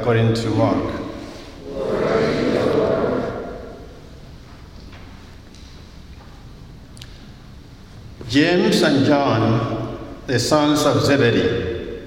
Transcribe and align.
according 0.00 0.32
to 0.32 0.48
Mark. 0.50 0.94
James 8.26 8.80
and 8.80 9.04
John, 9.04 9.98
the 10.26 10.38
sons 10.38 10.86
of 10.86 11.02
Zebedee, 11.02 12.00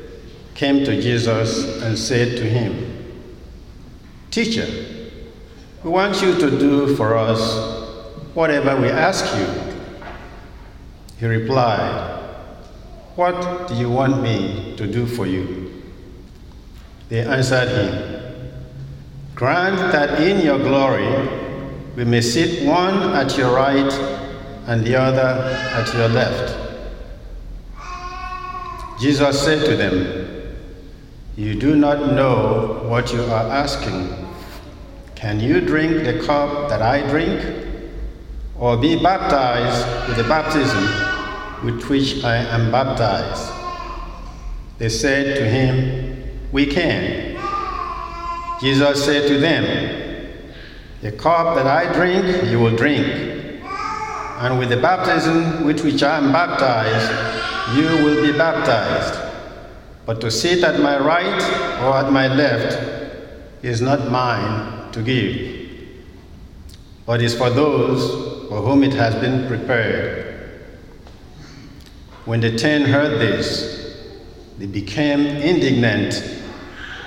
came 0.55 0.83
to 0.85 0.99
Jesus 0.99 1.83
and 1.83 1.97
said 1.97 2.35
to 2.37 2.43
him, 2.43 3.21
Teacher, 4.31 4.67
we 5.83 5.91
want 5.91 6.19
you 6.23 6.35
to 6.39 6.49
do 6.49 6.95
for 6.95 7.15
us 7.15 7.41
whatever 8.33 8.75
we 8.81 8.89
ask 8.89 9.23
you. 9.37 9.47
He 11.19 11.27
replied, 11.27 12.23
What 13.15 13.67
do 13.67 13.75
you 13.75 13.91
want 13.91 14.23
me 14.23 14.73
to 14.77 14.87
do 14.87 15.05
for 15.05 15.27
you? 15.27 15.62
They 17.09 17.21
answered 17.21 17.69
him, 17.69 18.13
Grant 19.35 19.91
that 19.91 20.21
in 20.21 20.45
your 20.45 20.59
glory 20.59 21.29
we 21.95 22.05
may 22.05 22.21
sit 22.21 22.65
one 22.67 23.13
at 23.13 23.37
your 23.37 23.55
right 23.55 23.91
and 24.67 24.85
the 24.85 24.95
other 24.95 25.51
at 25.73 25.93
your 25.93 26.07
left. 26.09 26.59
Jesus 28.99 29.43
said 29.43 29.65
to 29.65 29.75
them, 29.75 30.55
You 31.35 31.59
do 31.59 31.75
not 31.75 32.13
know 32.13 32.85
what 32.87 33.11
you 33.11 33.21
are 33.23 33.51
asking. 33.51 34.09
Can 35.15 35.39
you 35.39 35.61
drink 35.61 36.03
the 36.03 36.25
cup 36.25 36.69
that 36.69 36.81
I 36.81 37.07
drink? 37.09 37.67
Or 38.57 38.77
be 38.77 39.01
baptized 39.01 40.07
with 40.07 40.17
the 40.17 40.23
baptism 40.23 40.83
with 41.65 41.83
which 41.89 42.23
I 42.23 42.37
am 42.37 42.71
baptized? 42.71 43.51
They 44.77 44.89
said 44.89 45.37
to 45.37 45.45
him, 45.45 46.02
We 46.53 46.65
can. 46.67 47.37
Jesus 48.61 49.03
said 49.03 49.27
to 49.27 49.37
them, 49.39 50.31
The 51.01 51.11
cup 51.11 51.55
that 51.55 51.67
I 51.67 51.91
drink, 51.91 52.49
you 52.49 52.59
will 52.59 52.75
drink 52.77 53.33
and 54.43 54.59
with 54.59 54.67
the 54.67 54.77
baptism 54.77 55.63
with 55.63 55.85
which 55.85 56.03
I 56.03 56.17
am 56.17 56.33
baptized, 56.33 57.77
you 57.77 58.03
will 58.03 58.21
be 58.21 58.37
baptized. 58.37 59.17
But 60.05 60.19
to 60.19 60.29
sit 60.29 60.65
at 60.65 60.81
my 60.81 60.99
right 60.99 61.41
or 61.81 61.95
at 61.95 62.11
my 62.11 62.27
left 62.27 63.63
is 63.63 63.79
not 63.79 64.11
mine 64.11 64.91
to 64.91 65.01
give, 65.01 65.69
but 67.05 67.21
is 67.21 67.33
for 67.33 67.49
those 67.49 68.49
for 68.49 68.61
whom 68.61 68.83
it 68.83 68.91
has 68.91 69.15
been 69.15 69.47
prepared. 69.47 70.59
When 72.25 72.41
the 72.41 72.57
ten 72.57 72.81
heard 72.81 73.21
this, 73.21 73.97
they 74.57 74.65
became 74.65 75.21
indignant 75.21 76.42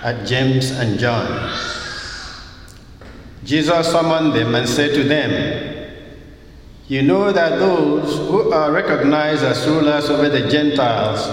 at 0.02 0.26
James 0.26 0.70
and 0.70 0.98
John. 0.98 1.26
Jesus 3.44 3.90
summoned 3.90 4.34
them 4.34 4.54
and 4.54 4.68
said 4.68 4.94
to 4.94 5.04
them, 5.04 5.76
you 6.88 7.02
know 7.02 7.32
that 7.32 7.58
those 7.58 8.16
who 8.28 8.52
are 8.52 8.70
recognized 8.70 9.42
as 9.42 9.66
rulers 9.66 10.08
over 10.08 10.28
the 10.28 10.48
Gentiles 10.48 11.26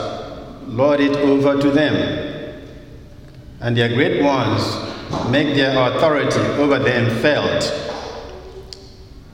lord 0.67 0.99
it 0.99 1.15
over 1.17 1.61
to 1.61 1.69
them, 1.69 1.95
and 3.61 3.77
their 3.77 3.89
great 3.89 4.23
ones 4.23 4.61
make 5.29 5.55
their 5.55 5.77
authority 5.77 6.39
over 6.59 6.79
them 6.79 7.09
felt. 7.21 7.71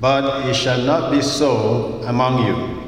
But 0.02 0.46
it 0.48 0.56
shall 0.56 0.82
not 0.82 1.12
be 1.12 1.22
so 1.22 2.02
among 2.06 2.46
you. 2.46 2.84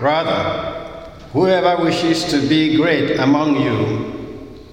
Rather, 0.00 1.20
whoever 1.32 1.82
wishes 1.82 2.24
to 2.30 2.46
be 2.48 2.76
great 2.76 3.18
among 3.18 3.60
you 3.60 4.21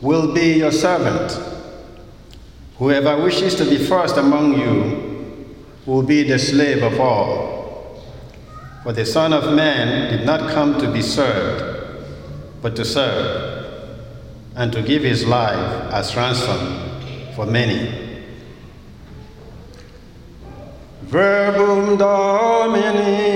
will 0.02 0.34
be 0.34 0.54
your 0.54 0.72
servant. 0.72 1.40
Whoever 2.78 3.22
wishes 3.22 3.56
to 3.56 3.66
be 3.66 3.78
first 3.78 4.18
among 4.18 4.60
you 4.60 5.56
will 5.86 6.04
be 6.04 6.24
the 6.24 6.40
slave 6.40 6.84
of 6.84 7.00
all. 7.00 8.04
For 8.84 8.94
the 8.94 9.06
Son 9.06 9.34
of 9.34 9.54
Man 9.54 10.10
did 10.10 10.26
not 10.26 10.50
come 10.52 10.80
to 10.80 10.90
be 10.90 11.02
served, 11.02 12.06
but 12.62 12.76
to 12.78 12.86
serve, 12.86 13.66
and 14.56 14.72
to 14.72 14.82
give 14.82 15.04
his 15.04 15.26
life 15.26 15.94
as 15.94 16.16
ransom 16.16 17.34
for 17.36 17.46
many. 17.46 18.08
Verbum 21.04 21.98
Domini. 21.98 23.30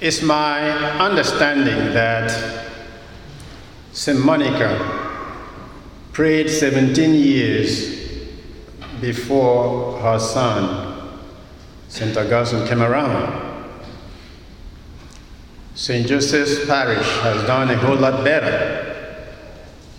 It's 0.00 0.22
my 0.22 0.70
understanding 0.98 1.92
that 1.92 2.30
St. 3.92 4.18
Monica 4.18 4.78
prayed 6.12 6.48
17 6.48 7.12
years 7.12 8.00
before 9.02 10.00
her 10.00 10.18
son, 10.18 11.20
St. 11.88 12.16
Augustine, 12.16 12.66
came 12.66 12.80
around. 12.80 13.76
St. 15.74 16.06
Joseph's 16.06 16.64
Parish 16.64 17.06
has 17.20 17.46
done 17.46 17.68
a 17.68 17.76
whole 17.76 17.96
lot 17.96 18.24
better. 18.24 19.36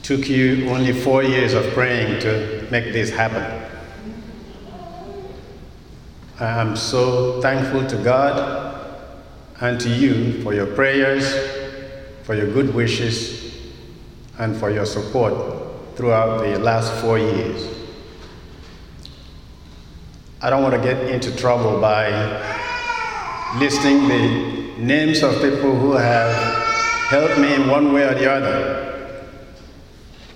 Took 0.01 0.27
you 0.27 0.67
only 0.69 0.93
four 0.93 1.21
years 1.21 1.53
of 1.53 1.63
praying 1.75 2.21
to 2.21 2.67
make 2.71 2.91
this 2.91 3.11
happen. 3.11 3.69
I 6.39 6.59
am 6.59 6.75
so 6.75 7.39
thankful 7.39 7.85
to 7.85 7.97
God 8.03 8.60
and 9.61 9.79
to 9.79 9.89
you 9.89 10.41
for 10.41 10.55
your 10.55 10.65
prayers, 10.65 11.23
for 12.23 12.33
your 12.33 12.51
good 12.51 12.73
wishes, 12.73 13.55
and 14.39 14.57
for 14.57 14.71
your 14.71 14.85
support 14.85 15.33
throughout 15.95 16.41
the 16.41 16.57
last 16.57 16.91
four 16.99 17.19
years. 17.19 17.67
I 20.41 20.49
don't 20.49 20.63
want 20.63 20.73
to 20.73 20.81
get 20.81 21.11
into 21.11 21.35
trouble 21.35 21.79
by 21.79 22.09
listing 23.59 24.07
the 24.07 24.73
names 24.79 25.21
of 25.21 25.35
people 25.35 25.75
who 25.75 25.91
have 25.93 26.33
helped 27.09 27.37
me 27.37 27.53
in 27.53 27.67
one 27.67 27.93
way 27.93 28.03
or 28.03 28.15
the 28.15 28.31
other, 28.31 29.27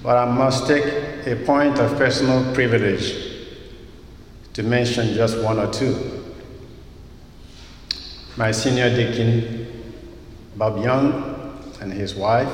but 0.04 0.18
I 0.18 0.26
must 0.32 0.68
take 0.68 0.86
a 1.26 1.36
point 1.46 1.80
of 1.80 1.98
personal 1.98 2.54
privilege 2.54 3.16
to 4.54 4.62
mention 4.62 5.16
just 5.16 5.40
one 5.40 5.58
or 5.58 5.74
two 5.74 6.25
my 8.38 8.52
senior 8.52 8.90
deacon, 8.94 9.66
Bob 10.58 10.84
Young, 10.84 11.58
and 11.80 11.92
his 11.94 12.16
wife, 12.16 12.52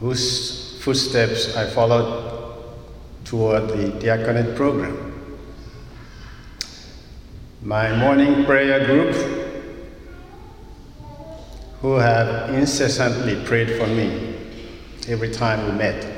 whose 0.00 0.82
footsteps 0.82 1.54
I 1.54 1.68
followed 1.68 2.64
toward 3.24 3.68
the 3.68 3.88
diaconate 4.00 4.56
program. 4.56 5.12
My 7.62 7.94
morning 7.94 8.46
prayer 8.46 8.86
group, 8.86 9.14
who 11.82 11.96
have 11.96 12.54
incessantly 12.54 13.44
prayed 13.44 13.76
for 13.78 13.86
me 13.86 14.34
every 15.08 15.30
time 15.30 15.64
we 15.66 15.72
met. 15.72 16.12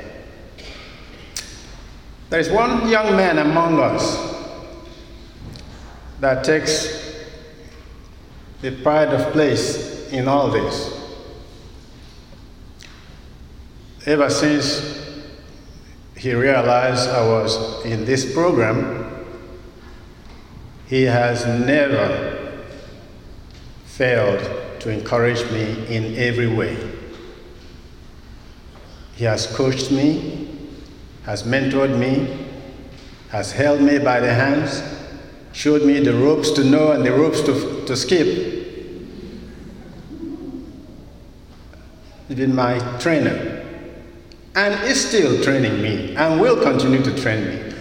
There 2.29 2.39
is 2.39 2.49
one 2.49 2.87
young 2.87 3.17
man 3.17 3.39
among 3.39 3.79
us 3.79 4.35
that 6.21 6.45
takes 6.45 7.08
the 8.61 8.71
pride 8.83 9.09
of 9.09 9.31
place 9.31 10.11
in 10.11 10.27
all 10.27 10.49
this. 10.49 10.95
Ever 14.05 14.29
since 14.29 14.99
he 16.17 16.33
realized 16.33 17.09
I 17.09 17.25
was 17.25 17.85
in 17.85 18.05
this 18.05 18.33
program, 18.33 19.25
he 20.87 21.03
has 21.03 21.45
never 21.45 22.65
failed 23.85 24.39
to 24.79 24.89
encourage 24.89 25.49
me 25.51 25.85
in 25.87 26.15
every 26.15 26.47
way. 26.47 26.77
He 29.15 29.25
has 29.25 29.47
coached 29.47 29.91
me, 29.91 30.69
has 31.23 31.43
mentored 31.43 31.97
me, 31.97 32.47
has 33.29 33.51
held 33.51 33.81
me 33.81 33.99
by 33.99 34.19
the 34.19 34.33
hands, 34.33 34.81
showed 35.59 35.83
me 35.83 35.99
the 35.99 36.13
ropes 36.13 36.51
to 36.51 36.63
know 36.63 36.93
and 36.93 37.05
the 37.05 37.11
ropes 37.11 37.41
to, 37.41 37.85
to 37.85 37.93
skip. 37.97 38.55
Been 42.29 42.55
my 42.55 42.79
trainer 42.99 43.65
and 44.55 44.73
is 44.85 45.05
still 45.05 45.43
training 45.43 45.81
me 45.81 46.15
and 46.15 46.39
will 46.39 46.63
continue 46.63 47.03
to 47.03 47.13
train 47.21 47.43
me. 47.43 47.73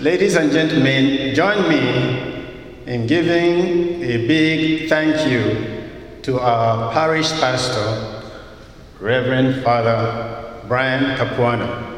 Ladies 0.00 0.36
and 0.36 0.52
gentlemen, 0.52 1.34
join 1.34 1.66
me 1.70 2.52
in 2.84 3.06
giving 3.06 4.02
a 4.02 4.26
big 4.26 4.90
thank 4.90 5.16
you 5.26 5.88
to 6.24 6.38
our 6.38 6.92
parish 6.92 7.32
pastor, 7.40 8.30
Reverend 9.00 9.64
Father 9.64 10.60
Brian 10.68 11.16
Capuano. 11.16 11.91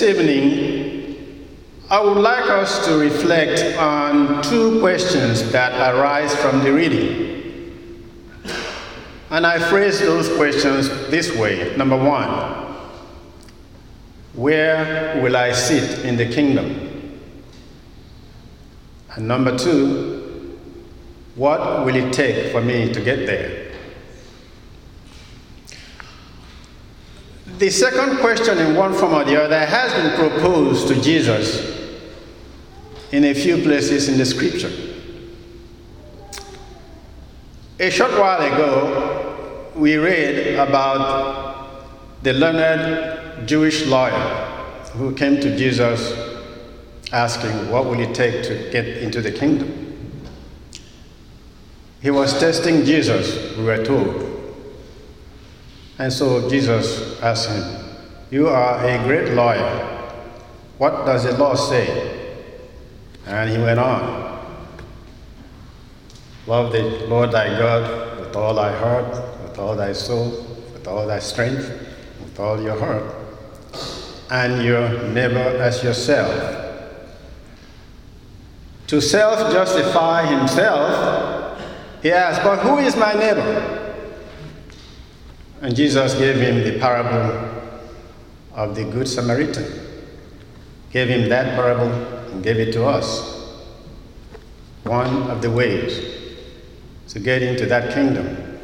This 0.00 0.16
evening, 0.16 1.46
I 1.90 2.00
would 2.00 2.16
like 2.16 2.48
us 2.48 2.86
to 2.86 2.96
reflect 2.96 3.76
on 3.76 4.42
two 4.42 4.80
questions 4.80 5.52
that 5.52 5.94
arise 5.94 6.34
from 6.36 6.64
the 6.64 6.72
reading. 6.72 8.08
And 9.28 9.46
I 9.46 9.58
phrase 9.58 10.00
those 10.00 10.34
questions 10.36 10.88
this 11.10 11.36
way 11.36 11.76
Number 11.76 11.98
one, 11.98 12.30
where 14.32 15.20
will 15.22 15.36
I 15.36 15.52
sit 15.52 16.02
in 16.06 16.16
the 16.16 16.32
kingdom? 16.32 17.20
And 19.14 19.28
number 19.28 19.58
two, 19.58 20.58
what 21.34 21.84
will 21.84 21.94
it 21.94 22.10
take 22.14 22.52
for 22.52 22.62
me 22.62 22.90
to 22.90 23.00
get 23.02 23.26
there? 23.26 23.59
The 27.60 27.68
second 27.68 28.20
question, 28.20 28.56
in 28.56 28.74
one 28.74 28.94
form 28.94 29.12
or 29.12 29.22
the 29.22 29.38
other, 29.38 29.66
has 29.66 29.92
been 29.92 30.16
proposed 30.16 30.88
to 30.88 30.98
Jesus 30.98 31.78
in 33.12 33.26
a 33.26 33.34
few 33.34 33.62
places 33.62 34.08
in 34.08 34.16
the 34.16 34.24
scripture. 34.24 34.72
A 37.78 37.90
short 37.90 38.12
while 38.12 38.40
ago, 38.40 39.70
we 39.76 39.96
read 39.98 40.54
about 40.54 42.22
the 42.22 42.32
learned 42.32 43.46
Jewish 43.46 43.84
lawyer 43.84 44.46
who 44.94 45.14
came 45.14 45.38
to 45.42 45.54
Jesus 45.54 46.14
asking, 47.12 47.70
What 47.70 47.84
will 47.84 48.00
it 48.00 48.14
take 48.14 48.42
to 48.44 48.70
get 48.72 48.86
into 48.86 49.20
the 49.20 49.32
kingdom? 49.32 50.22
He 52.00 52.10
was 52.10 52.40
testing 52.40 52.86
Jesus, 52.86 53.54
we 53.58 53.64
were 53.64 53.84
told. 53.84 54.29
And 56.00 56.10
so 56.10 56.48
Jesus 56.48 57.20
asked 57.20 57.50
him, 57.50 57.62
You 58.30 58.48
are 58.48 58.82
a 58.82 59.04
great 59.04 59.34
lawyer. 59.34 60.16
What 60.78 61.04
does 61.04 61.24
the 61.24 61.36
law 61.36 61.54
say? 61.54 62.40
And 63.26 63.50
he 63.50 63.58
went 63.58 63.78
on. 63.78 64.40
Love 66.46 66.72
the 66.72 67.06
Lord 67.06 67.32
thy 67.32 67.48
God 67.58 68.18
with 68.18 68.34
all 68.34 68.54
thy 68.54 68.74
heart, 68.78 69.10
with 69.42 69.58
all 69.58 69.76
thy 69.76 69.92
soul, 69.92 70.30
with 70.72 70.88
all 70.88 71.06
thy 71.06 71.18
strength, 71.18 71.68
with 72.24 72.40
all 72.40 72.58
your 72.62 72.78
heart, 72.78 73.04
and 74.30 74.64
your 74.64 75.02
neighbor 75.08 75.60
as 75.60 75.84
yourself. 75.84 76.32
To 78.86 79.02
self 79.02 79.52
justify 79.52 80.24
himself, 80.24 81.60
he 82.02 82.10
asked, 82.10 82.42
But 82.42 82.60
who 82.60 82.78
is 82.78 82.96
my 82.96 83.12
neighbor? 83.12 83.79
And 85.60 85.76
Jesus 85.76 86.14
gave 86.14 86.36
him 86.36 86.64
the 86.64 86.78
parable 86.78 87.60
of 88.54 88.74
the 88.74 88.84
Good 88.84 89.06
Samaritan. 89.06 89.66
Gave 90.90 91.08
him 91.08 91.28
that 91.28 91.54
parable 91.54 91.92
and 92.32 92.42
gave 92.42 92.56
it 92.56 92.72
to 92.72 92.86
us. 92.86 93.38
One 94.84 95.24
of 95.30 95.42
the 95.42 95.50
ways 95.50 96.00
to 97.08 97.20
get 97.20 97.42
into 97.42 97.66
that 97.66 97.92
kingdom 97.92 98.58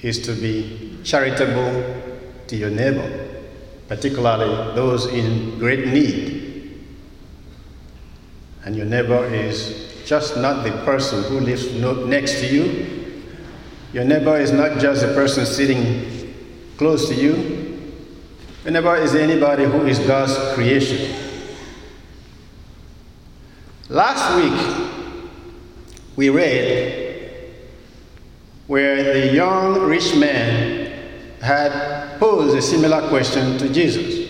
is 0.00 0.20
to 0.22 0.32
be 0.32 0.98
charitable 1.02 2.02
to 2.46 2.56
your 2.56 2.70
neighbor, 2.70 3.42
particularly 3.88 4.74
those 4.74 5.06
in 5.06 5.58
great 5.58 5.88
need. 5.88 6.84
And 8.64 8.76
your 8.76 8.86
neighbor 8.86 9.24
is 9.26 10.02
just 10.06 10.36
not 10.36 10.64
the 10.64 10.70
person 10.84 11.24
who 11.24 11.40
lives 11.40 11.72
next 11.72 12.40
to 12.40 12.46
you, 12.46 13.03
your 13.94 14.02
neighbor 14.02 14.36
is 14.36 14.50
not 14.50 14.80
just 14.80 15.04
a 15.04 15.14
person 15.14 15.46
sitting 15.46 16.34
close 16.76 17.08
to 17.08 17.14
you. 17.14 17.94
Your 18.64 18.72
neighbor 18.72 18.96
is 18.96 19.14
anybody 19.14 19.64
who 19.66 19.86
is 19.86 20.00
God's 20.00 20.36
creation. 20.54 21.14
Last 23.88 24.34
week, 24.34 25.30
we 26.16 26.28
read 26.28 27.52
where 28.66 29.14
the 29.14 29.32
young 29.32 29.80
rich 29.82 30.16
man 30.16 30.90
had 31.40 32.18
posed 32.18 32.56
a 32.56 32.62
similar 32.62 33.08
question 33.08 33.56
to 33.58 33.72
Jesus. 33.72 34.28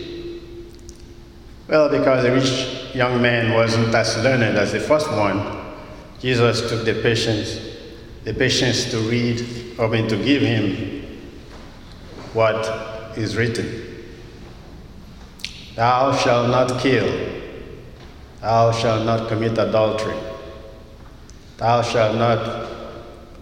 Well, 1.69 1.89
because 1.89 2.23
the 2.23 2.33
rich 2.33 2.95
young 2.95 3.23
man 3.23 3.55
wasn't 3.55 3.95
as 3.95 4.23
learned 4.23 4.59
as 4.59 4.73
the 4.73 4.81
first 4.81 5.11
one, 5.11 5.75
Jesus 6.21 6.69
took 6.69 6.85
the 6.85 7.01
patience 7.01 7.74
the 8.25 8.33
patience 8.33 8.91
to 8.91 8.99
read, 9.01 9.79
I 9.79 9.87
mean, 9.87 10.09
to 10.09 10.17
give 10.17 10.41
him 10.43 11.03
what 12.33 13.17
is 13.19 13.37
written. 13.37 13.83
Thou 15.77 16.17
shalt 16.17 16.49
not 16.49 16.81
kill. 16.81 17.07
Thou 18.41 18.73
shalt 18.73 19.05
not 19.05 19.29
commit 19.29 19.59
adultery. 19.59 20.17
Thou 21.59 21.83
shalt 21.83 22.17
not 22.17 22.71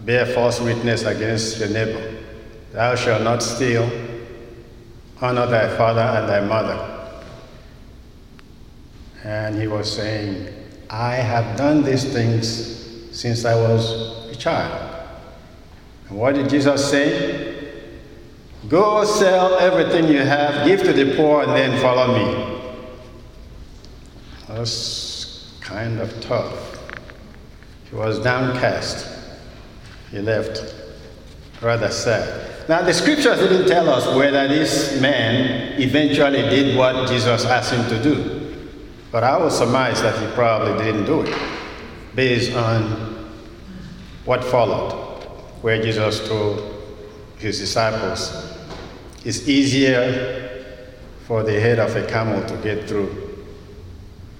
bear 0.05 0.25
false 0.25 0.59
witness 0.59 1.03
against 1.03 1.59
your 1.59 1.69
neighbor. 1.69 2.15
Thou 2.73 2.95
shalt 2.95 3.23
not 3.23 3.41
steal. 3.41 3.89
Honor 5.21 5.45
thy 5.45 5.75
father 5.77 6.01
and 6.01 6.27
thy 6.27 6.41
mother. 6.41 6.89
And 9.23 9.59
he 9.61 9.67
was 9.67 9.91
saying, 9.93 10.53
I 10.89 11.15
have 11.15 11.57
done 11.57 11.83
these 11.83 12.03
things 12.03 13.17
since 13.17 13.45
I 13.45 13.55
was 13.55 14.12
child. 14.35 15.07
And 16.09 16.17
what 16.17 16.35
did 16.35 16.49
Jesus 16.49 16.89
say? 16.89 17.71
Go 18.67 19.03
sell 19.03 19.55
everything 19.59 20.07
you 20.07 20.19
have, 20.19 20.65
give 20.65 20.83
to 20.83 20.93
the 20.93 21.15
poor, 21.15 21.43
and 21.43 21.51
then 21.51 21.81
follow 21.81 22.17
me. 22.17 22.61
That's 24.47 25.57
kind 25.61 25.99
of 25.99 26.21
tough. 26.21 26.79
He 27.89 27.95
was 27.95 28.19
downcast. 28.19 29.07
He 30.11 30.19
left 30.19 30.75
rather 31.61 31.89
sad. 31.89 32.69
Now, 32.69 32.81
the 32.81 32.93
scriptures 32.93 33.39
didn't 33.39 33.67
tell 33.67 33.89
us 33.89 34.07
whether 34.15 34.47
this 34.47 35.01
man 35.01 35.81
eventually 35.81 36.43
did 36.43 36.77
what 36.77 37.09
Jesus 37.09 37.45
asked 37.45 37.73
him 37.73 37.87
to 37.89 38.01
do. 38.01 38.55
But 39.11 39.23
I 39.23 39.37
would 39.37 39.51
surmise 39.51 40.01
that 40.01 40.17
he 40.17 40.33
probably 40.33 40.83
didn't 40.83 41.05
do 41.05 41.21
it 41.21 41.37
based 42.15 42.55
on 42.55 43.12
what 44.25 44.43
followed, 44.43 44.93
where 45.61 45.81
Jesus 45.81 46.27
told 46.27 46.61
his 47.37 47.59
disciples, 47.59 48.57
it's 49.25 49.47
easier 49.47 50.65
for 51.25 51.43
the 51.43 51.59
head 51.59 51.79
of 51.79 51.95
a 51.95 52.05
camel 52.05 52.45
to 52.47 52.55
get 52.57 52.87
through 52.87 53.45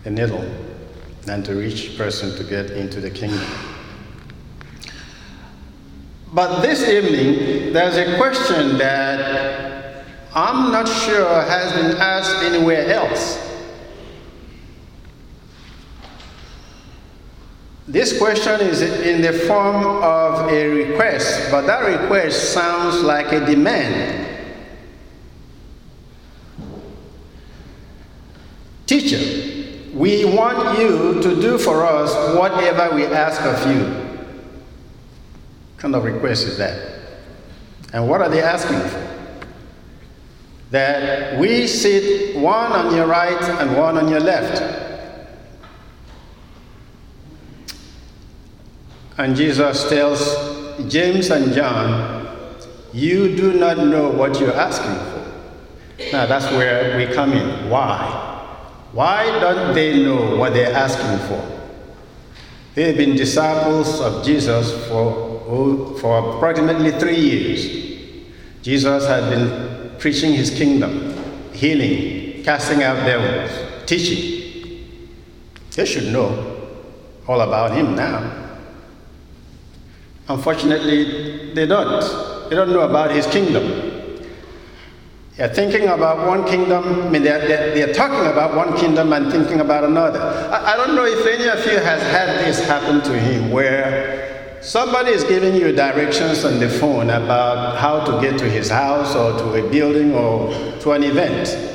a 0.06 0.10
needle 0.10 0.46
than 1.24 1.44
to 1.44 1.56
reach 1.56 1.98
person 1.98 2.36
to 2.36 2.44
get 2.44 2.72
into 2.72 3.00
the 3.00 3.10
kingdom. 3.10 3.46
But 6.34 6.62
this 6.62 6.88
evening, 6.90 7.74
there's 7.74 7.96
a 7.96 8.18
question 8.18 8.78
that 8.80 10.06
I'm 10.34 10.72
not 10.72 10.88
sure 10.88 11.42
has 11.44 11.74
been 11.74 11.98
asked 12.02 12.44
anywhere 12.44 12.92
else. 12.92 13.53
This 17.88 18.18
question 18.18 18.62
is 18.62 18.82
in 18.82 19.22
the 19.22 19.34
form 19.34 19.86
of 19.86 20.50
a 20.50 20.68
request, 20.70 21.52
but 21.52 21.68
that 21.68 21.80
request 21.80 22.54
sounds 22.54 23.02
like 23.02 23.34
a 23.34 23.46
demand. 23.46 24.22
Teacher, 28.86 29.92
we 29.94 30.24
want 30.24 30.80
you 30.80 31.22
to 31.22 31.42
do 31.42 31.58
for 31.58 31.86
us 31.86 32.14
whatever 32.38 32.96
we 32.96 33.06
ask 33.06 33.42
of 33.42 33.76
you. 33.76 33.84
What 33.84 35.78
kind 35.78 35.96
of 35.96 36.06
request 36.06 36.48
is 36.48 36.58
that? 36.58 37.02
And 37.92 38.08
what 38.08 38.22
are 38.22 38.30
they 38.30 38.42
asking 38.42 38.80
for? 38.80 39.46
That 40.72 41.38
we 41.38 41.68
sit 41.68 42.38
one 42.38 42.72
on 42.72 42.96
your 42.96 43.08
right 43.08 43.42
and 43.44 43.76
one 43.78 43.98
on 43.98 44.08
your 44.08 44.22
left 44.22 44.93
And 49.18 49.36
Jesus 49.36 49.88
tells 49.90 50.22
James 50.92 51.30
and 51.30 51.54
John, 51.54 52.28
You 52.94 53.36
do 53.36 53.54
not 53.54 53.78
know 53.78 54.10
what 54.10 54.40
you're 54.40 54.54
asking 54.54 54.96
for. 54.96 56.12
Now 56.12 56.26
that's 56.26 56.46
where 56.52 56.98
we 56.98 57.14
come 57.14 57.34
in. 57.34 57.70
Why? 57.70 58.32
Why 58.92 59.26
don't 59.40 59.74
they 59.74 60.04
know 60.04 60.36
what 60.36 60.54
they're 60.54 60.74
asking 60.74 61.28
for? 61.28 61.54
They've 62.76 62.98
been 62.98 63.16
disciples 63.16 64.00
of 64.02 64.26
Jesus 64.26 64.88
for, 64.88 65.44
oh, 65.48 65.96
for 66.00 66.36
approximately 66.36 66.92
three 67.00 67.20
years. 67.20 67.84
Jesus 68.64 69.06
had 69.08 69.30
been 69.30 69.92
preaching 70.00 70.34
his 70.34 70.50
kingdom, 70.50 71.16
healing, 71.54 72.44
casting 72.44 72.82
out 72.82 72.96
devils, 73.06 73.52
teaching. 73.86 74.86
They 75.76 75.86
should 75.86 76.12
know 76.12 76.70
all 77.28 77.42
about 77.42 77.76
him 77.76 77.96
now. 77.96 78.44
Unfortunately, 80.34 81.54
they 81.54 81.68
don't. 81.68 82.50
They 82.50 82.56
don't 82.56 82.72
know 82.72 82.82
about 82.82 83.12
his 83.12 83.28
kingdom. 83.28 83.94
They're 85.38 85.50
thinking 85.50 85.88
about 85.88 86.28
one 86.28 86.46
kingdom, 86.46 86.84
I 86.84 87.10
mean, 87.10 87.24
they're, 87.24 87.48
they're, 87.48 87.74
they're, 87.74 87.94
talking 87.94 88.32
about 88.32 88.56
one 88.56 88.78
kingdom 88.78 89.14
and 89.14 89.32
thinking 89.32 89.62
about 89.62 89.84
another. 89.84 90.20
I, 90.20 90.74
I 90.74 90.78
don't 90.78 90.96
know 90.96 91.06
if 91.06 91.26
any 91.26 91.48
of 91.48 91.66
you 91.66 91.80
has 91.80 92.02
had 92.04 92.46
this 92.46 92.64
happen 92.68 93.02
to 93.02 93.20
him 93.20 93.50
where 93.50 94.60
somebody 94.62 95.12
is 95.12 95.24
giving 95.24 95.56
you 95.56 95.72
directions 95.72 96.46
on 96.46 96.60
the 96.60 96.70
phone 96.70 97.10
about 97.10 97.78
how 97.80 98.06
to 98.06 98.22
get 98.22 98.38
to 98.40 98.50
his 98.50 98.70
house 98.70 99.16
or 99.16 99.38
to 99.40 99.66
a 99.66 99.72
building 99.72 100.14
or 100.14 100.52
to 100.82 100.92
an 100.92 101.04
event. 101.04 101.73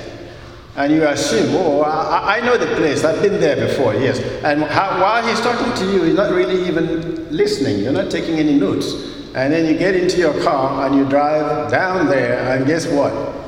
And 0.78 0.92
you 0.92 1.04
assume, 1.04 1.54
oh, 1.56 1.82
I, 1.82 2.38
I 2.38 2.40
know 2.40 2.56
the 2.56 2.74
place, 2.76 3.04
I've 3.04 3.20
been 3.20 3.40
there 3.40 3.56
before, 3.68 3.94
yes. 3.94 4.20
And 4.44 4.62
how, 4.62 5.00
while 5.00 5.26
he's 5.26 5.40
talking 5.40 5.74
to 5.74 5.92
you, 5.92 6.04
he's 6.04 6.14
not 6.14 6.32
really 6.32 6.66
even 6.66 7.28
listening, 7.30 7.82
you're 7.82 7.92
not 7.92 8.10
taking 8.10 8.38
any 8.38 8.54
notes. 8.54 8.94
And 9.34 9.52
then 9.52 9.66
you 9.66 9.76
get 9.76 9.94
into 9.94 10.16
your 10.18 10.40
car 10.42 10.86
and 10.86 10.94
you 10.94 11.04
drive 11.04 11.70
down 11.70 12.06
there, 12.06 12.56
and 12.56 12.66
guess 12.66 12.86
what? 12.86 13.38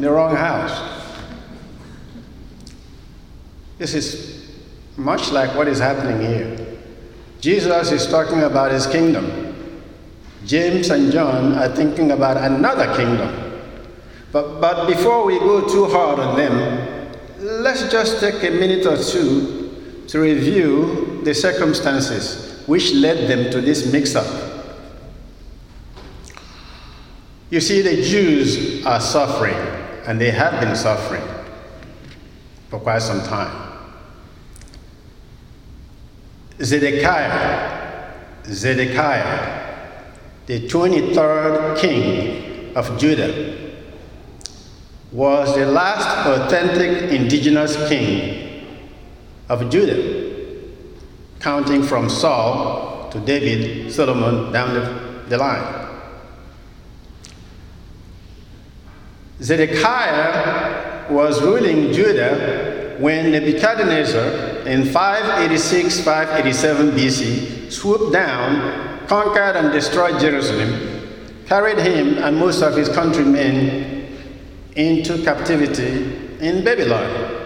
in 0.00 0.02
the 0.02 0.10
wrong 0.10 0.34
house. 0.34 1.12
This 3.76 3.94
is 3.94 4.50
much 4.96 5.30
like 5.30 5.54
what 5.54 5.68
is 5.68 5.78
happening 5.78 6.26
here. 6.26 6.78
Jesus 7.40 7.92
is 7.92 8.06
talking 8.06 8.42
about 8.42 8.72
his 8.72 8.86
kingdom. 8.86 9.82
James 10.46 10.88
and 10.88 11.12
John 11.12 11.52
are 11.54 11.68
thinking 11.74 12.12
about 12.12 12.38
another 12.38 12.94
kingdom. 12.96 13.49
But, 14.32 14.60
but 14.60 14.86
before 14.86 15.24
we 15.24 15.38
go 15.38 15.66
too 15.68 15.86
hard 15.86 16.20
on 16.20 16.36
them, 16.36 17.12
let's 17.38 17.90
just 17.90 18.20
take 18.20 18.42
a 18.44 18.50
minute 18.50 18.86
or 18.86 18.96
two 18.96 20.04
to 20.06 20.20
review 20.20 21.20
the 21.24 21.34
circumstances 21.34 22.62
which 22.66 22.92
led 22.92 23.28
them 23.28 23.50
to 23.50 23.60
this 23.60 23.92
mix 23.92 24.14
up. 24.14 24.26
You 27.50 27.60
see, 27.60 27.82
the 27.82 28.02
Jews 28.02 28.86
are 28.86 29.00
suffering 29.00 29.56
and 30.06 30.20
they 30.20 30.30
have 30.30 30.60
been 30.60 30.76
suffering 30.76 31.22
for 32.68 32.78
quite 32.78 33.02
some 33.02 33.22
time. 33.22 33.68
Zedekiah, 36.62 38.12
Zedekiah, 38.44 40.04
the 40.46 40.68
23rd 40.68 41.80
king 41.80 42.76
of 42.76 42.98
Judah, 42.98 43.69
was 45.12 45.54
the 45.56 45.66
last 45.66 46.26
authentic 46.26 47.10
indigenous 47.10 47.76
king 47.88 48.66
of 49.48 49.68
Judah, 49.70 50.70
counting 51.40 51.82
from 51.82 52.08
Saul 52.08 53.10
to 53.10 53.18
David, 53.20 53.92
Solomon, 53.92 54.52
down 54.52 54.74
the, 54.74 55.24
the 55.28 55.36
line. 55.36 55.88
Zedekiah 59.42 61.10
was 61.10 61.42
ruling 61.42 61.92
Judah 61.92 62.96
when 63.00 63.32
Nebuchadnezzar 63.32 64.68
in 64.68 64.84
586 64.84 66.00
587 66.00 66.90
BC 66.90 67.72
swooped 67.72 68.12
down, 68.12 69.06
conquered 69.08 69.56
and 69.56 69.72
destroyed 69.72 70.20
Jerusalem, 70.20 71.08
carried 71.46 71.78
him 71.78 72.18
and 72.18 72.36
most 72.36 72.62
of 72.62 72.76
his 72.76 72.88
countrymen 72.90 73.99
into 74.76 75.22
captivity 75.24 76.36
in 76.40 76.64
Babylon. 76.64 77.38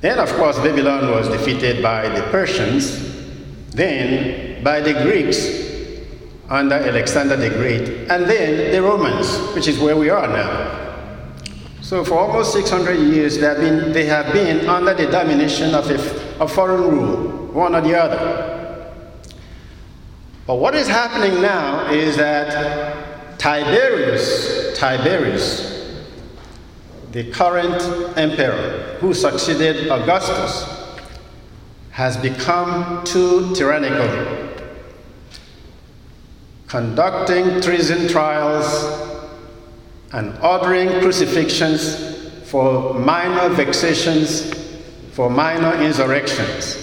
Then, 0.00 0.18
of 0.18 0.30
course, 0.34 0.58
Babylon 0.58 1.10
was 1.10 1.28
defeated 1.28 1.82
by 1.82 2.08
the 2.08 2.22
Persians, 2.24 3.70
then 3.70 4.62
by 4.62 4.80
the 4.80 4.92
Greeks 5.02 5.64
under 6.50 6.74
Alexander 6.74 7.36
the 7.36 7.48
Great, 7.48 7.88
and 8.10 8.26
then 8.26 8.70
the 8.70 8.82
Romans, 8.82 9.38
which 9.54 9.66
is 9.66 9.78
where 9.78 9.96
we 9.96 10.10
are 10.10 10.28
now. 10.28 10.84
So 11.80 12.04
for 12.04 12.18
almost 12.18 12.52
600 12.52 12.94
years, 12.94 13.38
they 13.38 13.46
have 13.46 13.56
been, 13.58 13.92
they 13.92 14.06
have 14.06 14.32
been 14.32 14.68
under 14.68 14.94
the 14.94 15.06
domination 15.06 15.74
of 15.74 15.90
a, 15.90 16.42
a 16.42 16.48
foreign 16.48 16.82
rule, 16.82 17.46
one 17.48 17.74
or 17.74 17.80
the 17.80 17.98
other. 17.98 18.92
But 20.46 20.56
what 20.56 20.74
is 20.74 20.86
happening 20.86 21.40
now 21.40 21.90
is 21.90 22.16
that 22.16 23.13
Tiberius, 23.44 24.74
Tiberius, 24.74 26.00
the 27.12 27.30
current 27.30 28.16
emperor 28.16 28.96
who 29.00 29.12
succeeded 29.12 29.90
Augustus, 29.90 30.64
has 31.90 32.16
become 32.16 33.04
too 33.04 33.54
tyrannical 33.54 34.48
conducting 36.68 37.60
treason 37.60 38.08
trials, 38.08 38.66
and 40.14 40.34
ordering 40.42 40.88
crucifixions 41.02 42.48
for 42.48 42.94
minor 42.94 43.50
vexations, 43.50 44.54
for 45.12 45.28
minor 45.28 45.74
insurrections. 45.82 46.78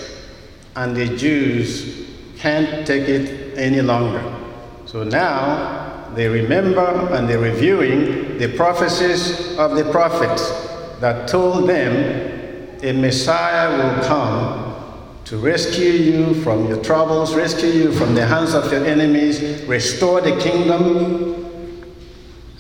And 0.76 0.96
the 0.96 1.08
Jews 1.18 2.06
can't 2.38 2.86
take 2.86 3.10
it 3.10 3.58
any 3.58 3.82
longer. 3.82 4.24
So 4.86 5.04
now 5.04 5.81
they 6.16 6.28
remember 6.28 7.10
and 7.14 7.28
they're 7.30 7.40
reviewing 7.40 8.38
the 8.38 8.54
prophecies 8.56 9.58
of 9.58 9.76
the 9.76 9.90
prophets 9.92 10.50
that 11.00 11.28
told 11.28 11.70
them 11.70 12.78
a 12.84 12.92
Messiah 12.92 13.78
will 13.78 14.04
come 14.04 14.76
to 15.26 15.38
rescue 15.38 15.92
you 15.92 16.34
from 16.44 16.68
your 16.68 16.84
troubles, 16.84 17.36
rescue 17.36 17.70
you 17.70 17.92
from 17.94 18.16
the 18.16 18.26
hands 18.26 18.54
of 18.54 18.72
your 18.72 18.84
enemies, 18.84 19.64
restore 19.64 20.20
the 20.20 20.36
kingdom. 20.40 21.86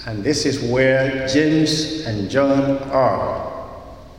And 0.06 0.24
this 0.24 0.46
is 0.46 0.62
where 0.72 1.28
James 1.28 2.06
and 2.06 2.30
John 2.30 2.78
are. 2.90 3.52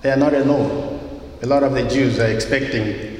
They 0.02 0.10
are 0.10 0.16
not 0.16 0.34
alone. 0.34 0.98
A 1.42 1.46
lot 1.46 1.62
of 1.62 1.72
the 1.72 1.84
Jews 1.84 2.18
are 2.18 2.26
expecting 2.26 3.12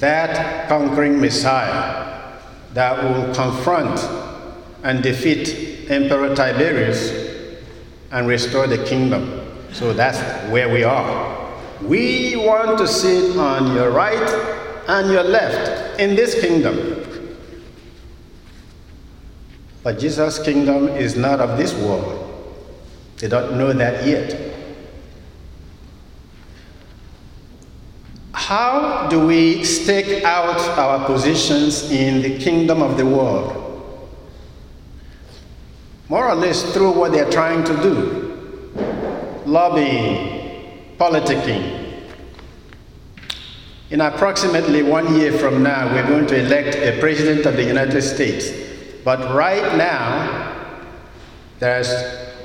that 0.00 0.68
conquering 0.68 1.20
Messiah 1.20 2.40
that 2.72 3.02
will 3.02 3.34
confront 3.34 4.00
and 4.84 5.02
defeat 5.02 5.90
Emperor 5.90 6.34
Tiberius 6.36 7.10
and 8.12 8.28
restore 8.28 8.66
the 8.66 8.84
kingdom. 8.84 9.40
So 9.72 9.92
that's 9.92 10.18
where 10.52 10.72
we 10.72 10.84
are. 10.84 11.52
We 11.82 12.36
want 12.36 12.78
to 12.78 12.86
sit 12.86 13.36
on 13.36 13.74
your 13.74 13.90
right 13.90 14.28
and 14.86 15.10
your 15.10 15.24
left 15.24 15.98
in 15.98 16.14
this 16.14 16.40
kingdom. 16.40 17.00
But 19.82 19.98
Jesus' 19.98 20.38
kingdom 20.42 20.88
is 20.88 21.16
not 21.16 21.40
of 21.40 21.58
this 21.58 21.74
world. 21.74 22.20
They 23.18 23.28
don't 23.28 23.58
know 23.58 23.72
that 23.72 24.06
yet. 24.06 24.52
How 28.32 29.08
do 29.08 29.26
we 29.26 29.64
stake 29.64 30.24
out 30.24 30.60
our 30.78 31.06
positions 31.06 31.90
in 31.90 32.20
the 32.20 32.38
kingdom 32.38 32.82
of 32.82 32.98
the 32.98 33.06
world? 33.06 33.63
More 36.08 36.28
or 36.28 36.34
less 36.34 36.62
through 36.72 36.92
what 36.92 37.12
they're 37.12 37.30
trying 37.30 37.64
to 37.64 37.76
do 37.82 38.20
lobbying, 39.46 40.96
politicking, 40.98 41.84
in 43.90 44.00
approximately 44.00 44.82
one 44.82 45.14
year 45.14 45.30
from 45.30 45.62
now, 45.62 45.92
we're 45.92 46.06
going 46.08 46.26
to 46.26 46.36
elect 46.36 46.74
a 46.74 46.98
president 46.98 47.46
of 47.46 47.54
the 47.54 47.62
United 47.62 48.02
States. 48.02 48.50
But 49.04 49.34
right 49.34 49.76
now, 49.76 50.80
there's 51.60 51.92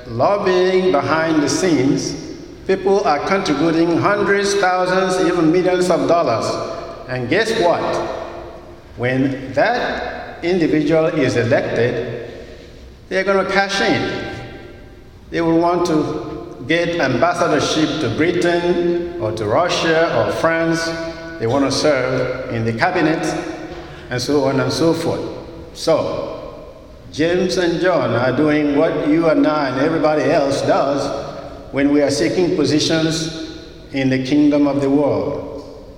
lobbying 0.06 0.92
behind 0.92 1.42
the 1.42 1.48
scenes. 1.48 2.36
People 2.66 3.02
are 3.04 3.26
contributing 3.26 3.96
hundreds, 3.96 4.54
thousands, 4.60 5.26
even 5.26 5.50
millions 5.50 5.90
of 5.90 6.06
dollars. 6.06 6.46
And 7.08 7.28
guess 7.28 7.58
what? 7.60 7.82
When 8.96 9.52
that 9.54 10.44
individual 10.44 11.06
is 11.06 11.36
elected, 11.36 12.09
they're 13.10 13.24
going 13.24 13.44
to 13.44 13.52
cash 13.52 13.82
in. 13.82 14.48
They 15.28 15.42
will 15.42 15.58
want 15.58 15.86
to 15.88 16.64
get 16.66 16.98
ambassadorship 16.98 18.00
to 18.00 18.16
Britain 18.16 19.20
or 19.20 19.32
to 19.32 19.44
Russia 19.44 20.16
or 20.16 20.32
France 20.32 20.80
they 21.40 21.46
want 21.46 21.64
to 21.64 21.72
serve 21.72 22.52
in 22.52 22.66
the 22.66 22.72
cabinet, 22.74 23.24
and 24.10 24.20
so 24.20 24.44
on 24.44 24.60
and 24.60 24.70
so 24.70 24.92
forth. 24.92 25.22
So, 25.72 26.76
James 27.12 27.56
and 27.56 27.80
John 27.80 28.10
are 28.10 28.36
doing 28.36 28.76
what 28.76 29.08
you 29.08 29.26
and 29.30 29.46
I 29.46 29.70
and 29.70 29.80
everybody 29.80 30.24
else 30.24 30.60
does 30.60 31.00
when 31.72 31.92
we 31.92 32.02
are 32.02 32.10
seeking 32.10 32.56
positions 32.56 33.64
in 33.94 34.10
the 34.10 34.22
kingdom 34.22 34.66
of 34.66 34.82
the 34.82 34.90
world. 34.90 35.96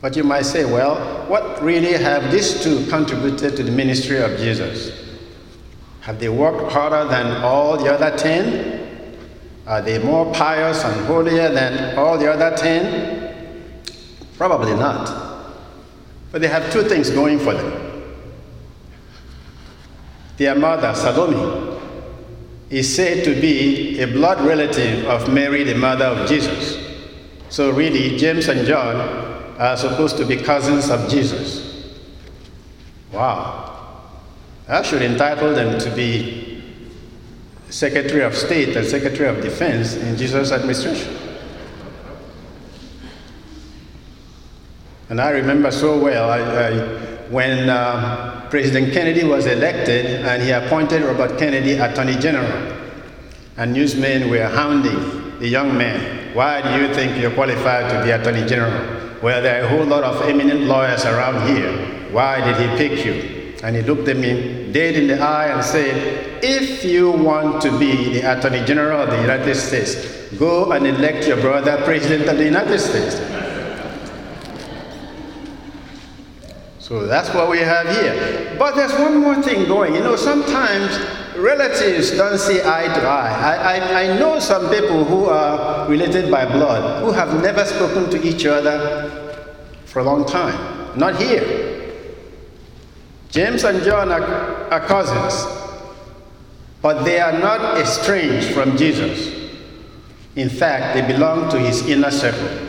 But 0.00 0.16
you 0.16 0.24
might 0.24 0.44
say, 0.44 0.64
well, 0.64 0.96
what 1.28 1.62
really 1.62 1.92
have 1.92 2.32
these 2.32 2.60
two 2.64 2.84
contributed 2.86 3.56
to 3.56 3.62
the 3.62 3.70
ministry 3.70 4.20
of 4.20 4.36
Jesus? 4.38 5.03
Have 6.04 6.20
they 6.20 6.28
worked 6.28 6.70
harder 6.70 7.08
than 7.08 7.42
all 7.42 7.78
the 7.78 7.90
other 7.90 8.14
ten? 8.14 9.16
Are 9.66 9.80
they 9.80 9.98
more 9.98 10.30
pious 10.34 10.84
and 10.84 11.06
holier 11.06 11.50
than 11.50 11.96
all 11.96 12.18
the 12.18 12.30
other 12.30 12.54
ten? 12.54 13.82
Probably 14.36 14.74
not. 14.74 15.54
But 16.30 16.42
they 16.42 16.48
have 16.48 16.70
two 16.70 16.82
things 16.82 17.08
going 17.08 17.38
for 17.38 17.54
them. 17.54 18.02
Their 20.36 20.54
mother, 20.56 20.94
Salome, 20.94 21.80
is 22.68 22.94
said 22.94 23.24
to 23.24 23.40
be 23.40 23.98
a 24.00 24.06
blood 24.06 24.44
relative 24.44 25.06
of 25.06 25.32
Mary, 25.32 25.64
the 25.64 25.74
mother 25.74 26.04
of 26.04 26.28
Jesus. 26.28 26.76
So, 27.48 27.70
really, 27.70 28.18
James 28.18 28.48
and 28.48 28.66
John 28.66 28.96
are 29.58 29.76
supposed 29.78 30.18
to 30.18 30.26
be 30.26 30.36
cousins 30.36 30.90
of 30.90 31.08
Jesus. 31.08 31.94
Wow. 33.10 33.73
That 34.66 34.86
should 34.86 35.02
entitle 35.02 35.54
them 35.54 35.78
to 35.78 35.90
be 35.90 36.62
Secretary 37.68 38.22
of 38.22 38.34
State 38.36 38.76
and 38.76 38.86
Secretary 38.86 39.28
of 39.28 39.42
Defense 39.42 39.94
in 39.96 40.16
Jesus' 40.16 40.52
administration. 40.52 41.16
And 45.10 45.20
I 45.20 45.30
remember 45.30 45.70
so 45.70 45.98
well 45.98 46.30
I, 46.30 46.38
I, 46.40 46.72
when 47.30 47.68
uh, 47.68 48.46
President 48.48 48.92
Kennedy 48.92 49.24
was 49.24 49.46
elected 49.46 50.06
and 50.06 50.42
he 50.42 50.50
appointed 50.50 51.02
Robert 51.02 51.38
Kennedy 51.38 51.72
Attorney 51.74 52.16
General, 52.16 52.72
and 53.56 53.72
newsmen 53.72 54.30
were 54.30 54.46
hounding 54.48 55.38
the 55.40 55.48
young 55.48 55.76
man. 55.76 56.34
Why 56.34 56.62
do 56.62 56.82
you 56.82 56.92
think 56.94 57.20
you're 57.20 57.30
qualified 57.32 57.90
to 57.90 58.02
be 58.02 58.10
Attorney 58.10 58.46
General? 58.48 59.20
Well, 59.22 59.42
there 59.42 59.62
are 59.62 59.66
a 59.66 59.68
whole 59.68 59.84
lot 59.86 60.04
of 60.04 60.22
eminent 60.22 60.62
lawyers 60.62 61.04
around 61.04 61.46
here. 61.48 62.10
Why 62.12 62.40
did 62.40 62.56
he 62.56 62.76
pick 62.76 63.04
you? 63.04 63.33
And 63.64 63.74
he 63.74 63.80
looked 63.80 64.08
at 64.08 64.18
me 64.18 64.70
dead 64.72 64.94
in 64.94 65.06
the 65.06 65.18
eye 65.18 65.46
and 65.46 65.64
said, 65.64 66.44
If 66.44 66.84
you 66.84 67.10
want 67.10 67.62
to 67.62 67.70
be 67.78 68.20
the 68.20 68.36
Attorney 68.36 68.62
General 68.66 69.00
of 69.00 69.10
the 69.10 69.18
United 69.22 69.54
States, 69.54 69.94
go 70.38 70.72
and 70.72 70.86
elect 70.86 71.26
your 71.26 71.40
brother 71.40 71.80
President 71.82 72.28
of 72.28 72.36
the 72.36 72.44
United 72.44 72.78
States. 72.78 73.16
So 76.78 77.06
that's 77.06 77.32
what 77.32 77.48
we 77.48 77.60
have 77.60 77.88
here. 77.88 78.54
But 78.58 78.76
there's 78.76 78.92
one 78.92 79.16
more 79.16 79.42
thing 79.42 79.66
going. 79.66 79.94
You 79.94 80.00
know, 80.00 80.16
sometimes 80.16 80.98
relatives 81.34 82.10
don't 82.10 82.36
see 82.38 82.60
eye 82.60 82.92
to 82.92 83.00
eye. 83.00 83.32
I, 83.32 83.78
I, 83.78 84.02
I 84.02 84.18
know 84.18 84.40
some 84.40 84.68
people 84.68 85.06
who 85.06 85.24
are 85.24 85.88
related 85.88 86.30
by 86.30 86.44
blood 86.44 87.02
who 87.02 87.12
have 87.12 87.42
never 87.42 87.64
spoken 87.64 88.10
to 88.10 88.22
each 88.22 88.44
other 88.44 89.40
for 89.86 90.00
a 90.00 90.04
long 90.04 90.26
time. 90.26 90.98
Not 90.98 91.16
here. 91.16 91.63
James 93.34 93.64
and 93.64 93.82
John 93.82 94.12
are, 94.12 94.22
are 94.70 94.80
cousins, 94.86 95.44
but 96.80 97.02
they 97.02 97.18
are 97.18 97.32
not 97.32 97.78
estranged 97.78 98.54
from 98.54 98.76
Jesus. 98.76 99.50
In 100.36 100.48
fact, 100.48 100.94
they 100.94 101.12
belong 101.12 101.50
to 101.50 101.58
his 101.58 101.84
inner 101.88 102.12
circle. 102.12 102.68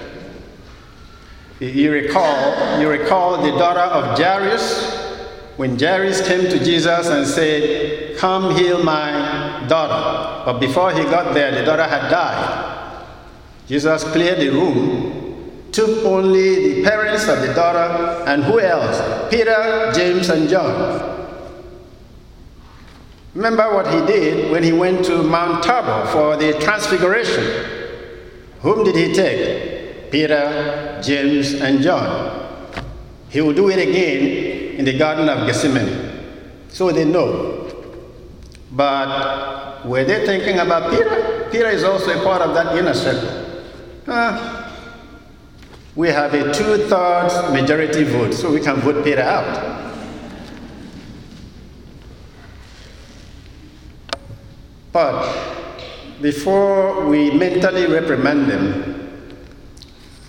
You 1.59 1.91
recall, 1.91 2.81
you 2.81 2.89
recall 2.89 3.43
the 3.43 3.55
daughter 3.59 3.79
of 3.79 4.17
Jairus 4.17 5.03
when 5.57 5.77
Jairus 5.77 6.27
came 6.27 6.49
to 6.49 6.57
Jesus 6.57 7.09
and 7.09 7.27
said, 7.27 8.17
Come 8.17 8.55
heal 8.55 8.83
my 8.83 9.65
daughter. 9.69 10.45
But 10.45 10.59
before 10.59 10.93
he 10.93 11.03
got 11.03 11.35
there, 11.35 11.51
the 11.51 11.63
daughter 11.63 11.87
had 11.87 12.09
died. 12.09 13.05
Jesus 13.67 14.03
cleared 14.03 14.39
the 14.39 14.49
room 14.49 15.24
took 15.75 16.05
only 16.05 16.75
the 16.75 16.83
parents 16.83 17.27
of 17.27 17.41
the 17.41 17.53
daughter 17.53 18.23
and 18.27 18.45
who 18.45 18.61
else? 18.61 19.29
Peter, 19.29 19.91
James, 19.93 20.29
and 20.29 20.47
John. 20.47 21.11
Remember 23.33 23.73
what 23.75 23.85
he 23.93 23.99
did 24.05 24.49
when 24.53 24.63
he 24.63 24.71
went 24.71 25.03
to 25.05 25.21
Mount 25.21 25.61
Tabor 25.61 26.07
for 26.13 26.37
the 26.37 26.53
transfiguration. 26.59 27.43
Whom 28.61 28.85
did 28.85 28.95
he 28.95 29.13
take? 29.13 30.11
Peter, 30.11 31.01
James, 31.03 31.55
and 31.55 31.81
John. 31.81 32.71
He 33.27 33.41
will 33.41 33.53
do 33.53 33.69
it 33.69 33.77
again 33.77 34.77
in 34.79 34.85
the 34.85 34.97
Garden 34.97 35.27
of 35.27 35.45
Gethsemane. 35.45 36.23
So 36.69 36.89
they 36.93 37.03
know. 37.03 37.69
But 38.71 39.85
were 39.85 40.05
they 40.05 40.25
thinking 40.25 40.59
about 40.59 40.91
Peter? 40.91 41.49
Peter 41.51 41.67
is 41.67 41.83
also 41.83 42.17
a 42.17 42.23
part 42.23 42.41
of 42.41 42.53
that 42.53 42.77
inner 42.77 42.93
circle. 42.93 43.43
Uh, 44.07 44.54
we 45.95 46.09
have 46.09 46.33
a 46.33 46.53
two 46.53 46.77
thirds 46.89 47.33
majority 47.51 48.03
vote, 48.03 48.33
so 48.33 48.51
we 48.51 48.59
can 48.59 48.75
vote 48.77 49.03
Peter 49.03 49.21
out. 49.21 49.83
But 54.91 56.21
before 56.21 57.05
we 57.05 57.31
mentally 57.31 57.85
reprimand 57.85 58.49
them, 58.49 59.29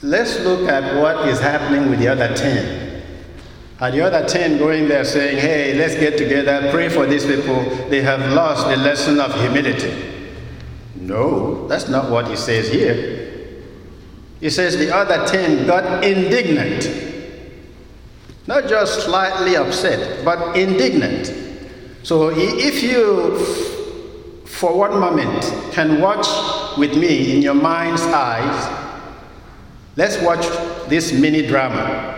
let's 0.02 0.40
look 0.40 0.68
at 0.68 1.00
what 1.00 1.29
is 1.29 1.40
happening 1.40 1.90
with 1.90 1.98
the 1.98 2.09
other 2.09 2.35
10. 2.35 3.02
Are 3.79 3.90
the 3.90 4.00
other 4.00 4.26
10 4.26 4.59
going 4.59 4.88
there 4.88 5.05
saying, 5.05 5.38
hey, 5.38 5.74
let's 5.74 5.94
get 5.94 6.16
together, 6.16 6.70
pray 6.72 6.88
for 6.88 7.07
these 7.07 7.26
people, 7.26 7.62
they 7.90 8.00
have 8.02 8.33
lost 8.33 8.68
the 8.68 8.76
lesson 8.76 9.20
of 9.20 9.35
humility? 9.35 10.14
No, 10.94 11.68
that's 11.68 11.88
not 11.88 12.11
what 12.11 12.29
he 12.29 12.37
says 12.37 12.68
here. 12.68 13.25
He 14.40 14.51
says 14.51 14.77
the 14.77 14.94
other 14.94 15.27
ten 15.27 15.66
got 15.66 16.05
indignant. 16.05 17.05
Not 18.46 18.68
just 18.68 19.05
slightly 19.05 19.57
upset, 19.57 20.25
but 20.25 20.57
indignant. 20.57 21.33
So 22.03 22.31
if 22.35 22.83
you, 22.83 23.38
for 24.46 24.77
one 24.77 25.01
moment, 25.01 25.42
can 25.72 26.01
watch 26.01 26.27
with 26.79 26.96
me 26.96 27.35
in 27.35 27.42
your 27.42 27.55
mind's 27.55 28.03
eyes, 28.03 28.87
let's 29.96 30.20
watch 30.22 30.46
this 30.88 31.12
mini 31.12 31.46
drama. 31.46 32.14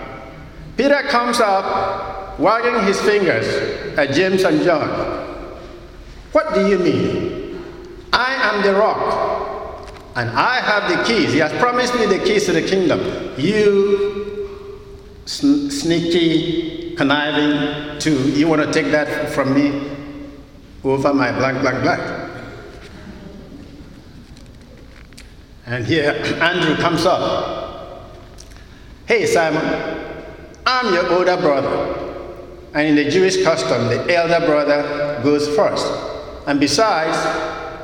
Peter 0.77 1.03
comes 1.09 1.41
up, 1.41 2.39
wagging 2.39 2.85
his 2.85 3.01
fingers 3.01 3.47
at 3.97 4.13
James 4.13 4.43
and 4.45 4.63
John. 4.63 4.89
What 6.33 6.55
do 6.55 6.69
you 6.69 6.79
mean? 6.79 7.65
I 8.13 8.35
am 8.35 8.63
the 8.63 8.75
rock 8.75 9.58
and 10.19 10.31
I 10.31 10.61
have 10.61 10.91
the 10.91 11.05
keys. 11.05 11.33
He 11.33 11.39
has 11.39 11.53
promised 11.61 11.95
me 11.95 12.05
the 12.07 12.19
keys 12.19 12.47
to 12.47 12.53
the 12.53 12.63
kingdom. 12.63 13.01
You, 13.39 14.51
sn- 15.27 15.71
sneaky, 15.71 16.97
conniving, 16.97 18.01
too, 18.01 18.29
you 18.33 18.49
want 18.49 18.61
to 18.63 18.73
take 18.73 18.91
that 18.91 19.31
from 19.31 19.55
me 19.55 19.89
over 20.83 21.15
my 21.15 21.31
blank, 21.31 21.61
blank, 21.61 21.83
blank. 21.85 22.33
And 25.67 25.87
here 25.87 26.11
Andrew 26.41 26.75
comes 26.75 27.07
up. 27.07 28.11
Hey, 29.07 29.25
Simon, 29.25 30.35
I'm 30.67 30.93
your 30.93 31.13
older 31.13 31.37
brother. 31.37 31.95
And 32.75 32.89
in 32.89 32.97
the 32.97 33.09
Jewish 33.09 33.45
custom, 33.45 33.87
the 33.87 34.17
elder 34.17 34.45
brother 34.45 35.21
goes 35.23 35.47
first. 35.55 35.87
And 36.49 36.59
besides, 36.59 37.17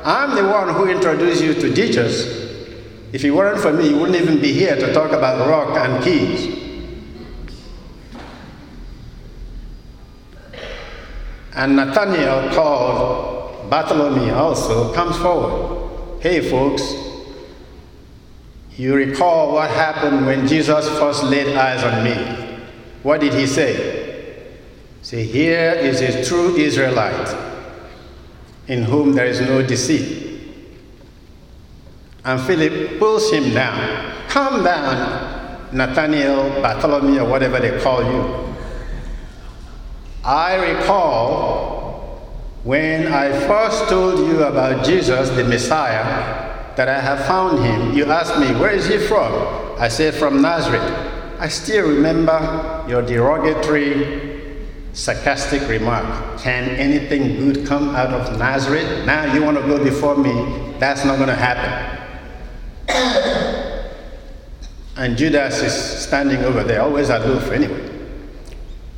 I'm 0.05 0.35
the 0.35 0.47
one 0.47 0.69
who 0.69 0.87
introduced 0.87 1.43
you 1.43 1.55
to 1.55 1.73
Jesus. 1.73 2.27
If 3.11 3.25
it 3.25 3.31
weren't 3.31 3.59
for 3.59 3.73
me, 3.73 3.89
you 3.89 3.97
wouldn't 3.97 4.21
even 4.21 4.39
be 4.39 4.53
here 4.53 4.75
to 4.75 4.93
talk 4.93 5.11
about 5.11 5.49
rock 5.49 5.75
and 5.77 6.03
keys. 6.03 6.63
And 11.55 11.75
Nathaniel, 11.75 12.53
called 12.53 13.67
Bartholomew, 13.71 14.31
also 14.31 14.93
comes 14.93 15.17
forward. 15.17 16.21
Hey, 16.21 16.51
folks, 16.51 16.83
you 18.77 18.93
recall 18.93 19.53
what 19.53 19.71
happened 19.71 20.27
when 20.27 20.47
Jesus 20.47 20.87
first 20.99 21.23
laid 21.23 21.57
eyes 21.57 21.83
on 21.83 22.03
me. 22.03 22.59
What 23.01 23.21
did 23.21 23.33
he 23.33 23.47
say? 23.47 24.53
Say, 25.01 25.23
here 25.23 25.71
is 25.71 26.01
a 26.01 26.23
true 26.23 26.55
Israelite 26.57 27.54
in 28.67 28.83
whom 28.83 29.13
there 29.13 29.25
is 29.25 29.41
no 29.41 29.61
deceit. 29.61 30.41
And 32.23 32.41
Philip 32.41 32.97
pulls 32.99 33.31
him 33.31 33.53
down. 33.53 34.27
Come 34.27 34.63
down, 34.63 35.69
Nathaniel, 35.71 36.49
Bartholomew, 36.61 37.19
or 37.19 37.29
whatever 37.29 37.59
they 37.59 37.79
call 37.81 38.03
you. 38.03 38.55
I 40.23 40.55
recall 40.55 41.85
when 42.63 43.13
I 43.13 43.31
first 43.45 43.87
told 43.89 44.27
you 44.27 44.41
about 44.41 44.83
Jesus, 44.83 45.29
the 45.29 45.43
Messiah, 45.43 46.73
that 46.75 46.89
I 46.89 46.99
have 46.99 47.25
found 47.27 47.63
him. 47.63 47.95
You 47.95 48.05
asked 48.05 48.39
me, 48.39 48.59
Where 48.59 48.71
is 48.71 48.87
he 48.87 48.97
from? 48.97 49.31
I 49.79 49.87
said, 49.87 50.15
From 50.15 50.41
Nazareth. 50.41 50.81
I 51.39 51.47
still 51.47 51.87
remember 51.87 52.83
your 52.87 53.03
derogatory 53.03 54.24
sarcastic 54.95 55.67
remark 55.67 56.39
Can 56.39 56.69
anything 56.69 57.37
good 57.37 57.67
come 57.67 57.89
out 57.95 58.09
of 58.09 58.39
Nazareth? 58.39 59.05
Now 59.05 59.31
you 59.33 59.43
want 59.43 59.57
to 59.57 59.63
go 59.63 59.83
before 59.83 60.15
me. 60.15 60.73
That's 60.79 61.05
not 61.05 61.17
going 61.17 61.29
to 61.29 61.35
happen. 61.35 61.91
And 64.97 65.17
Judas 65.17 65.61
is 65.61 65.73
standing 65.73 66.37
over 66.45 66.63
there, 66.63 66.81
always 66.81 67.09
aloof 67.09 67.51
anyway. 67.51 67.91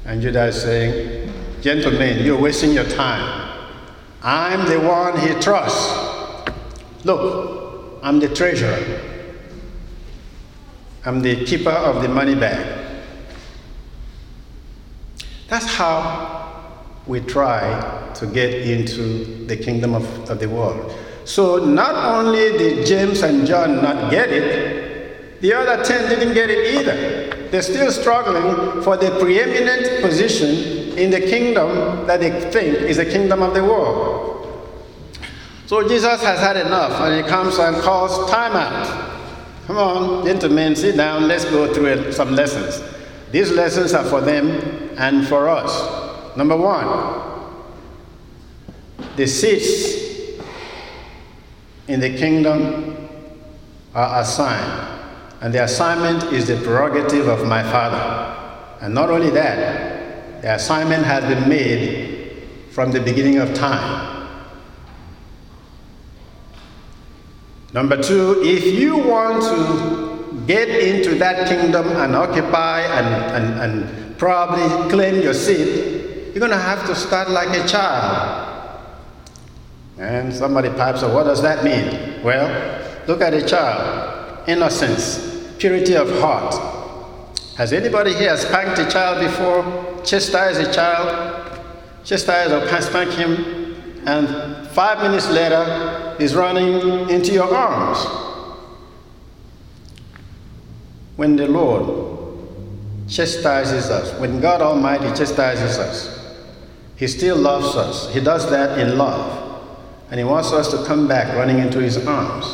And 0.06 0.22
Judas 0.22 0.58
is 0.58 0.62
saying, 0.62 1.34
Gentlemen, 1.62 2.24
you're 2.24 2.40
wasting 2.40 2.72
your 2.72 2.88
time. 2.88 3.68
I'm 4.22 4.70
the 4.70 4.80
one 4.80 5.20
he 5.20 5.34
trusts. 5.42 6.52
Look, 7.04 8.00
I'm 8.04 8.20
the 8.20 8.30
treasurer. 8.30 9.02
I'm 11.04 11.22
the 11.22 11.46
keeper 11.46 11.72
of 11.72 12.04
the 12.04 12.10
money 12.10 12.36
bag. 12.36 12.77
That's 15.48 15.66
how 15.66 16.64
we 17.06 17.22
try 17.22 18.12
to 18.16 18.28
get 18.28 18.54
into 18.54 19.46
the 19.46 19.56
kingdom 19.56 19.96
of, 19.96 20.30
of 20.30 20.40
the 20.40 20.50
world. 20.50 20.94
So 21.24 21.64
not 21.64 21.96
only 21.96 22.58
did 22.58 22.86
James 22.86 23.22
and 23.22 23.48
John 23.48 23.82
not 23.82 24.12
get 24.12 24.30
it, 24.30 25.42
the 25.42 25.54
other 25.54 25.84
10 25.84 26.10
didn't 26.10 26.34
get 26.34 26.50
it 26.50 26.76
either. 26.76 27.50
They're 27.50 27.62
still 27.62 27.92
struggling 27.92 28.82
for 28.82 28.98
the 28.98 29.12
preeminent 29.20 30.02
position 30.02 30.98
in 30.98 31.12
the 31.12 31.22
kingdom 31.22 32.08
that 32.08 32.20
they 32.20 32.52
think 32.52 32.78
is 32.78 32.98
the 32.98 33.06
kingdom 33.06 33.42
of 33.42 33.54
the 33.54 33.64
world. 33.64 34.34
So 35.68 35.88
Jesus 35.88 36.22
has 36.24 36.40
had 36.40 36.58
enough 36.58 36.94
and 37.02 37.24
he 37.24 37.30
comes 37.30 37.58
and 37.60 37.76
calls 37.78 38.30
time 38.32 38.54
out. 38.54 39.16
Come 39.68 39.78
on, 39.78 40.26
gentlemen, 40.26 40.76
sit 40.76 40.96
down. 40.96 41.28
Let's 41.28 41.46
go 41.46 41.74
through 41.74 42.14
some 42.14 42.36
lessons. 42.36 42.82
These 43.32 43.52
lessons 43.52 43.94
are 43.94 44.06
for 44.06 44.22
them 44.22 44.87
and 44.98 45.28
for 45.28 45.48
us. 45.48 46.36
Number 46.36 46.58
one, 46.58 46.88
the 49.16 49.28
seats 49.28 50.42
in 51.88 52.00
the 52.00 52.16
kingdom 52.18 53.10
are 53.94 54.22
assigned, 54.22 55.02
and 55.42 55.54
the 55.54 55.64
assignment 55.64 56.24
is 56.34 56.48
the 56.48 56.58
prerogative 56.58 57.28
of 57.28 57.48
my 57.48 57.64
Father. 57.64 58.36
And 58.82 58.94
not 58.94 59.10
only 59.10 59.30
that, 59.32 60.42
the 60.42 60.54
assignment 60.54 61.04
has 61.04 61.24
been 61.24 61.50
made 61.50 62.44
from 62.72 62.92
the 62.92 63.00
beginning 63.00 63.40
of 63.40 63.54
time. 63.56 64.18
Number 67.74 68.02
two, 68.02 68.42
if 68.44 68.66
you 68.66 68.98
want 68.98 69.42
to 69.44 70.44
get 70.46 70.70
into 70.70 71.16
that 71.16 71.48
kingdom 71.48 71.88
and 71.88 72.16
occupy 72.16 72.82
and, 72.82 73.36
and, 73.36 73.60
and 73.62 74.07
probably 74.18 74.90
claim 74.90 75.22
your 75.22 75.34
seat, 75.34 76.34
you're 76.34 76.40
going 76.40 76.52
to 76.52 76.58
have 76.58 76.86
to 76.88 76.96
start 76.96 77.30
like 77.30 77.50
a 77.50 77.68
child. 77.68 78.44
And 79.98 80.34
somebody 80.34 80.70
pipes 80.70 81.04
up, 81.04 81.14
what 81.14 81.24
does 81.24 81.42
that 81.42 81.64
mean? 81.64 82.24
Well, 82.24 82.84
look 83.08 83.22
at 83.22 83.34
a 83.34 83.46
child. 83.46 84.48
Innocence, 84.48 85.56
purity 85.58 85.96
of 85.96 86.10
heart. 86.20 86.54
Has 87.58 87.74
anybody 87.74 88.14
here 88.14 88.38
spanked 88.38 88.80
a 88.80 88.88
child 88.90 89.20
before? 89.20 90.04
Chastised 90.04 90.62
a 90.62 90.72
child? 90.72 91.60
Chastised 92.04 92.52
or 92.54 92.82
spank 92.82 93.12
him? 93.12 93.76
And 94.06 94.68
five 94.70 95.02
minutes 95.02 95.30
later, 95.30 96.16
is 96.20 96.36
running 96.36 97.10
into 97.10 97.34
your 97.34 97.54
arms. 97.54 98.00
When 101.16 101.36
the 101.36 101.48
Lord 101.48 102.17
chastises 103.08 103.90
us, 103.90 104.20
when 104.20 104.40
God 104.40 104.62
Almighty 104.62 105.08
chastises 105.18 105.78
us, 105.78 106.36
He 106.96 107.08
still 107.08 107.38
loves 107.38 107.76
us. 107.76 108.14
He 108.14 108.20
does 108.20 108.50
that 108.50 108.80
in 108.80 108.98
love. 108.98 109.46
And 110.10 110.20
He 110.20 110.24
wants 110.24 110.52
us 110.52 110.72
to 110.72 110.86
come 110.86 111.08
back 111.08 111.36
running 111.36 111.60
into 111.60 111.80
His 111.80 111.98
arms. 112.06 112.46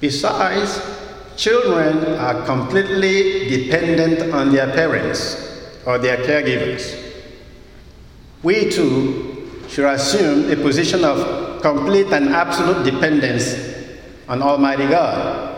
Besides, 0.00 0.80
children 1.36 2.16
are 2.18 2.44
completely 2.44 3.48
dependent 3.48 4.32
on 4.34 4.52
their 4.52 4.66
parents 4.72 5.36
or 5.86 5.98
their 5.98 6.18
caregivers. 6.18 6.98
We 8.42 8.68
too 8.70 9.50
should 9.68 9.84
assume 9.86 10.50
a 10.50 10.56
position 10.56 11.04
of 11.04 11.62
complete 11.62 12.08
and 12.08 12.30
absolute 12.30 12.84
dependence 12.84 13.54
on 14.28 14.42
Almighty 14.42 14.88
God. 14.88 15.51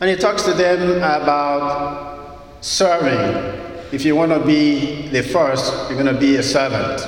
And 0.00 0.10
he 0.10 0.16
talks 0.16 0.42
to 0.42 0.52
them 0.52 0.98
about 0.98 2.38
serving. 2.60 3.62
If 3.92 4.04
you 4.04 4.14
want 4.14 4.32
to 4.32 4.40
be 4.40 5.08
the 5.08 5.22
first, 5.22 5.72
you're 5.88 6.02
going 6.02 6.12
to 6.14 6.20
be 6.20 6.36
a 6.36 6.42
servant. 6.42 7.00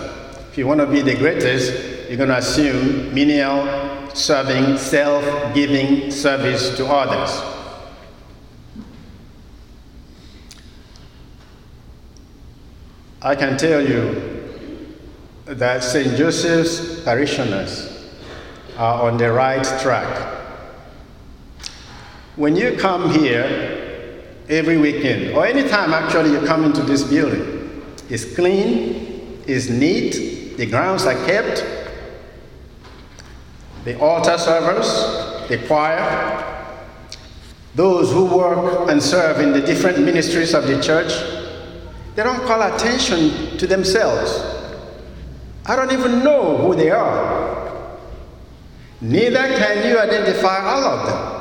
If 0.50 0.56
you 0.56 0.66
want 0.66 0.80
to 0.80 0.86
be 0.86 1.02
the 1.02 1.14
greatest, 1.14 2.08
you're 2.08 2.16
going 2.16 2.30
to 2.30 2.38
assume 2.38 3.12
menial 3.12 4.08
serving, 4.14 4.78
self 4.78 5.54
giving 5.54 6.10
service 6.10 6.76
to 6.78 6.86
others. 6.86 7.58
I 13.20 13.34
can 13.34 13.58
tell 13.58 13.86
you 13.86 14.38
that 15.44 15.82
St. 15.82 16.16
Joseph's 16.16 17.00
parishioners 17.00 18.08
are 18.78 19.10
on 19.10 19.18
the 19.18 19.30
right 19.32 19.64
track. 19.82 20.37
When 22.38 22.56
you 22.56 22.76
come 22.78 23.10
here 23.10 24.24
every 24.48 24.78
weekend, 24.78 25.36
or 25.36 25.44
anytime 25.44 25.92
actually 25.92 26.30
you 26.30 26.40
come 26.46 26.64
into 26.64 26.82
this 26.82 27.02
building, 27.02 27.84
it's 28.08 28.34
clean, 28.34 29.42
it's 29.46 29.68
neat, 29.68 30.56
the 30.56 30.64
grounds 30.64 31.04
are 31.04 31.26
kept, 31.26 31.62
the 33.84 34.00
altar 34.00 34.38
servers, 34.38 34.86
the 35.48 35.58
choir, 35.66 36.64
those 37.74 38.10
who 38.10 38.24
work 38.24 38.88
and 38.88 39.02
serve 39.02 39.40
in 39.40 39.52
the 39.52 39.60
different 39.60 39.98
ministries 39.98 40.54
of 40.54 40.66
the 40.66 40.80
church 40.80 41.12
they 42.18 42.24
don't 42.24 42.44
call 42.48 42.60
attention 42.62 43.56
to 43.58 43.66
themselves. 43.68 44.42
I 45.64 45.76
don't 45.76 45.92
even 45.92 46.24
know 46.24 46.56
who 46.56 46.74
they 46.74 46.90
are. 46.90 47.96
Neither 49.00 49.56
can 49.56 49.88
you 49.88 50.00
identify 50.00 50.64
all 50.64 50.82
of 50.82 51.06
them. 51.06 51.37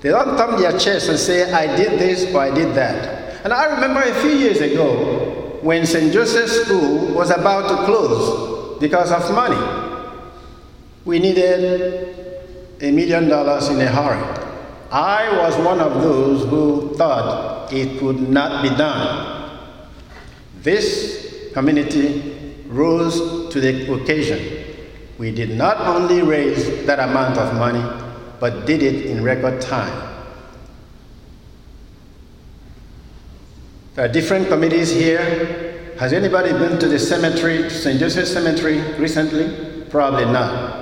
They 0.00 0.08
don't 0.08 0.36
thumb 0.36 0.60
their 0.60 0.78
chest 0.78 1.08
and 1.08 1.18
say, 1.18 1.52
I 1.52 1.76
did 1.76 1.98
this 1.98 2.32
or 2.34 2.40
I 2.40 2.50
did 2.54 2.74
that. 2.74 3.44
And 3.44 3.52
I 3.52 3.66
remember 3.66 4.00
a 4.00 4.14
few 4.20 4.30
years 4.30 4.60
ago 4.60 5.58
when 5.62 5.84
St. 5.84 6.12
Joseph's 6.12 6.62
School 6.62 7.14
was 7.14 7.30
about 7.30 7.68
to 7.68 7.84
close 7.84 8.78
because 8.80 9.12
of 9.12 9.34
money. 9.34 9.60
We 11.04 11.18
needed 11.18 12.16
a 12.80 12.90
million 12.90 13.28
dollars 13.28 13.68
in 13.68 13.80
a 13.80 13.88
hurry. 13.88 14.22
I 14.90 15.36
was 15.38 15.56
one 15.58 15.80
of 15.80 16.02
those 16.02 16.48
who 16.48 16.94
thought 16.96 17.72
it 17.72 17.98
could 17.98 18.28
not 18.28 18.62
be 18.62 18.70
done. 18.70 19.60
This 20.62 21.50
community 21.52 22.56
rose 22.66 23.52
to 23.52 23.60
the 23.60 23.92
occasion. 23.92 24.64
We 25.18 25.30
did 25.30 25.50
not 25.56 25.78
only 25.80 26.22
raise 26.22 26.86
that 26.86 26.98
amount 26.98 27.36
of 27.36 27.54
money, 27.54 28.09
but 28.40 28.66
did 28.66 28.82
it 28.82 29.06
in 29.06 29.22
record 29.22 29.60
time. 29.60 30.08
There 33.94 34.06
are 34.06 34.12
different 34.12 34.48
committees 34.48 34.90
here. 34.90 35.92
Has 35.98 36.14
anybody 36.14 36.52
been 36.52 36.78
to 36.78 36.88
the 36.88 36.98
cemetery, 36.98 37.68
St. 37.68 38.00
Joseph 38.00 38.26
Cemetery, 38.26 38.80
recently? 38.98 39.84
Probably 39.90 40.24
not. 40.24 40.80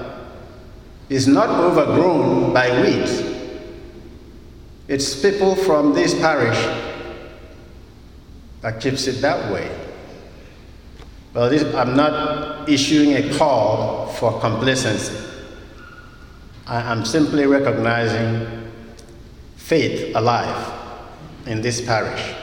It's 1.08 1.26
not 1.26 1.48
overgrown 1.48 2.52
by 2.52 2.80
weeds. 2.80 3.22
It's 4.86 5.20
people 5.20 5.56
from 5.56 5.94
this 5.94 6.14
parish 6.14 6.56
that 8.60 8.80
keeps 8.80 9.06
it 9.06 9.20
that 9.22 9.52
way. 9.52 9.68
Well, 11.34 11.50
this, 11.50 11.62
I'm 11.74 11.96
not 11.96 12.68
issuing 12.68 13.14
a 13.14 13.36
call 13.36 14.06
for 14.06 14.38
complacency. 14.40 15.16
I 16.68 16.82
am 16.82 17.06
simply 17.06 17.46
recognizing 17.46 18.46
faith 19.56 20.14
alive 20.14 20.70
in 21.46 21.62
this 21.62 21.80
parish. 21.80 22.34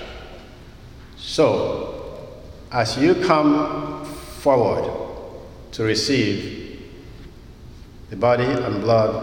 So, 1.16 2.32
as 2.72 2.98
you 2.98 3.14
come 3.14 4.04
forward 4.06 4.92
to 5.74 5.84
receive 5.84 6.82
the 8.10 8.16
body 8.16 8.46
and 8.46 8.82
blood 8.82 9.14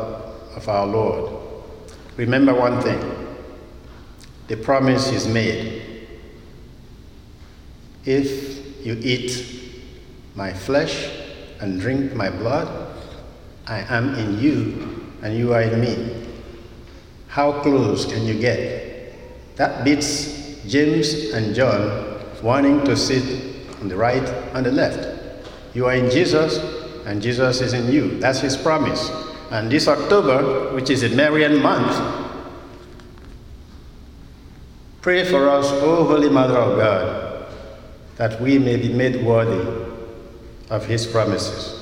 of 0.55 0.69
our 0.69 0.87
Lord, 0.87 1.33
remember 2.17 2.55
one 2.55 2.81
thing. 2.81 3.01
The 4.47 4.57
promise 4.57 5.11
is 5.11 5.27
made. 5.27 5.83
If 8.05 8.87
you 8.87 8.97
eat 9.03 9.73
my 10.37 10.53
flesh 10.53 11.11
and 11.61 11.81
drink 11.81 12.15
my 12.15 12.31
blood, 12.31 12.69
I 13.67 13.81
am 13.81 14.15
in 14.15 14.39
you 14.39 14.92
and 15.23 15.37
you 15.37 15.55
are 15.55 15.63
in 15.63 15.81
me. 15.81 16.27
How 17.29 17.63
close 17.63 18.05
can 18.05 18.27
you 18.27 18.39
get? 18.39 19.15
That 19.57 19.85
beats 19.85 20.61
James 20.67 21.33
and 21.33 21.55
John 21.55 22.21
wanting 22.43 22.85
to 22.85 22.97
sit 22.97 23.23
on 23.81 23.89
the 23.89 23.97
right 23.97 24.29
and 24.55 24.67
the 24.67 24.73
left. 24.73 25.09
You 25.75 25.87
are 25.87 25.95
in 25.95 26.11
Jesus 26.11 26.59
and 27.07 27.23
Jesus 27.23 27.61
is 27.61 27.73
in 27.73 27.91
you. 27.91 28.19
That's 28.19 28.41
his 28.41 28.57
promise. 28.57 29.11
and 29.53 29.71
this 29.71 29.87
October, 29.87 30.73
which 30.75 30.89
is 30.89 31.03
a 31.03 31.11
Marian 31.11 31.61
month, 31.61 31.93
pray 35.03 35.25
for 35.29 35.47
us, 35.47 35.71
O 35.71 36.05
Holy 36.05 36.31
Mother 36.31 36.57
of 36.57 36.79
God, 36.79 37.53
that 38.17 38.41
we 38.41 38.59
may 38.59 38.77
be 38.77 38.91
made 38.91 39.23
worthy 39.23 39.61
of 40.71 40.87
his 40.87 41.07
promises. 41.07 41.82